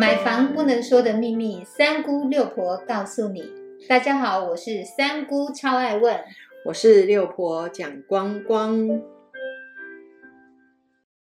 [0.00, 3.44] 买房不能说的秘密，三姑六婆告诉你。
[3.86, 6.18] 大家好，我是三姑，超爱问。
[6.64, 9.02] 我是六婆蒋光光。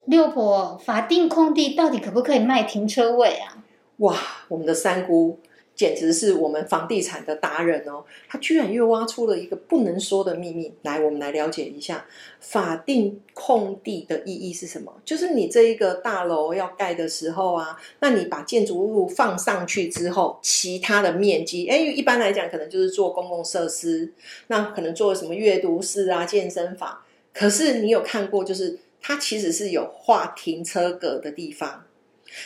[0.05, 3.65] 六婆，法定空地到底可不可以卖停车位啊？
[3.97, 4.15] 哇，
[4.47, 5.41] 我们的三姑
[5.76, 8.03] 简直是我们房地产的达人哦！
[8.28, 10.72] 他居然又挖出了一个不能说的秘密。
[10.83, 12.05] 来，我们来了解一下
[12.40, 14.94] 法定空地的意义是什么？
[15.04, 24.13] 就是你这一个大楼要盖的时候啊，那你把建筑物放上去之后，其他的面积，哎，一般来讲可能就是做公共设施，
[24.48, 26.99] 那可能做什么阅读室啊、健身房。
[27.34, 31.84] 可是你有看过，就是它其实是有画停车格的地方。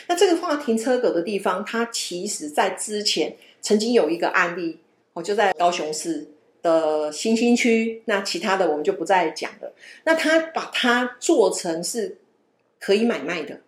[0.06, 4.80] 那这个画停车格的地方，它其实在之前曾经有一个案例，
[5.14, 6.28] 我就在高雄市
[6.62, 8.02] 的新兴区。
[8.06, 9.72] 那其他的我们就不再讲了。
[10.04, 12.18] 那他把它做成是
[12.78, 13.60] 可以买卖的，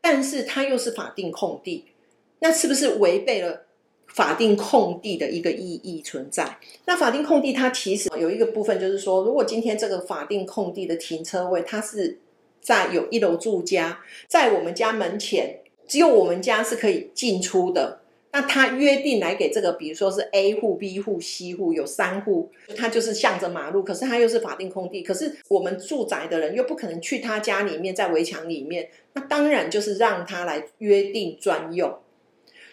[0.00, 1.84] 但是它又是法定空地，
[2.40, 3.66] 那是不是违背了
[4.06, 6.58] 法定空地的一个意义存在？
[6.86, 12.18] 那法定空地它其实有一个部分，就是说，如果今天这个法定空地的停车位，它是
[12.66, 15.60] 在有一楼住家，在我们家门前。
[15.88, 18.00] 只有我们家是可以进出的，
[18.32, 31.96] 那他约定来给这个，比如说是 A 户、B 户、C 户有三户，他就是向着马路，可是他又是法定空地，可是我们住宅的人又不可能去他家里面，在围墙里面，那当然就是让他来约定专用。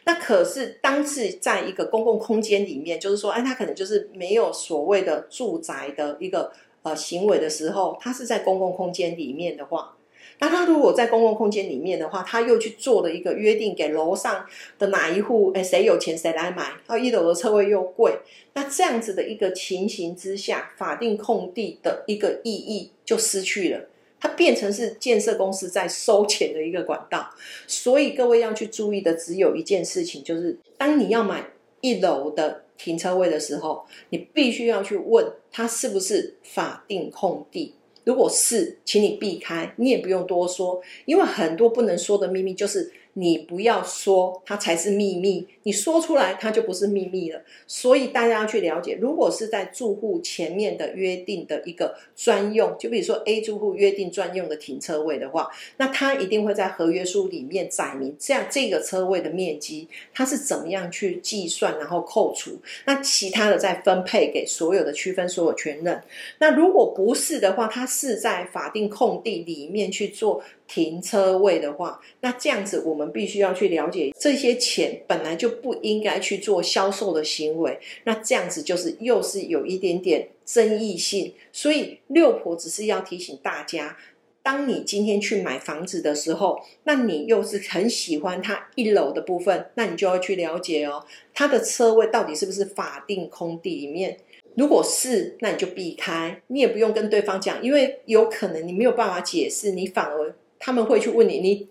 [0.05, 6.51] 那可是当是在一个公共空间里面，就是说，哎，他可能就是没有所谓的住宅的一个
[6.83, 9.97] 呃行为的时候，他是在公共空间里面的话。
[10.39, 14.45] 那他如果在公共空间里面的话，他又去做了一个约定，给楼上
[14.77, 18.17] 的哪一户，哎，谁有钱谁来买，然后一楼的车位又贵，
[18.53, 23.85] 那这样子的一个情形之下，法定空地的一个意义就失去了，
[24.19, 27.29] 它变成是建设公司在收钱的一个管道。
[27.67, 31.45] 所以各位要去注意的只有一件事情，就是当你要买
[31.83, 37.75] 一楼的停车位的时候，你必须要去问他是不是法定空地。
[38.05, 42.91] 如果是，请你避开，你也不用多说，因为很多不能说的秘密就是。
[43.13, 45.47] 你不要说，它才是秘密。
[45.63, 47.41] 你说出来，它就不是秘密了。
[47.67, 66.01] 所以大家要去了解，如果是在住户前面的约定的一个专用，就比如说 A 住户约定专用的停车位的话，那他一定会在合约书里面载明，这样这个车位的面积，它是怎么样去计算，然后扣除，那其他的再分配给所有的区分所有权人。
[66.39, 70.43] 那如果不是的话，它是在法定空地里面去做。
[70.65, 81.33] 停车位的话，那这样子我们们必须要去了解，这些钱本来就不应该去做销售的行为，那这样子就是又是有一点点争议性。
[81.51, 83.97] 所以六婆只是要提醒大家，
[84.41, 94.17] 当你今天去买房子的时候，那你又是很喜欢它一楼的部分，那你就要去了解哦，它的车位到底是不是法定空地里面？
[94.55, 100.35] 如果是，那你就避开，你也不用跟对方讲，因为有可能你没有办法解释，你反而。
[100.65, 101.67] 他们会去问你，你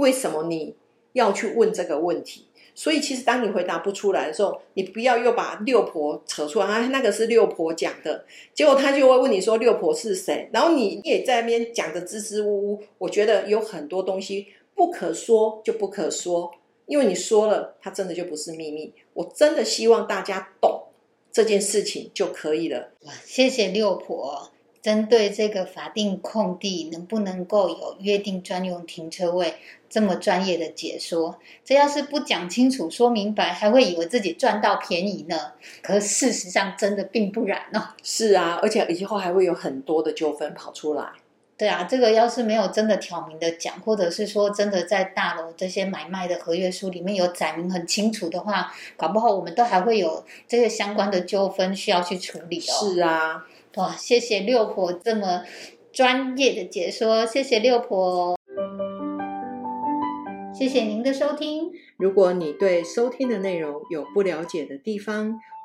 [0.00, 0.74] 为什么你
[1.12, 2.46] 要去问这个问题？
[2.74, 8.24] 所以其实当你回答不出来的时候，你不要又把六婆扯出来，啊，那个是六婆讲的，
[8.54, 10.48] 结果他就会问你说六婆是谁？
[10.52, 12.82] 然后你也在那边讲的支支吾吾。
[12.96, 16.50] 我觉得有很多东西不可说就不可说，
[16.86, 18.94] 因为你说了，它真的就不是秘密。
[19.12, 20.84] 我真的希望大家懂
[21.30, 22.92] 这件事情就可以了。
[23.04, 24.50] 哇谢谢六婆。
[24.82, 29.54] 针对这个法定空地能不能够有约定专用停车位
[29.88, 35.52] 这么专业的解说，这要是不讲清楚、说明白，还会以为自己赚到便宜呢。
[35.82, 37.88] 可事实上真的并不然哦。
[38.02, 41.10] 是啊，而且以后还会有很多的纠纷跑出来。
[41.60, 52.72] 对啊，这个要是没有真的挑明的讲，或者是说真的在大楼这些买卖的合约书里面有载明很清楚的话，搞不好我们都还会有这些相关的纠纷需要去处理哦。
[52.94, 53.44] 是啊。
[53.74, 55.42] 哇，谢谢六婆这么
[55.92, 58.38] 专业的解说，谢谢六婆，
[60.58, 61.70] 谢谢您的收听。
[61.98, 65.38] 如果你对收听的内容有不了解的地方，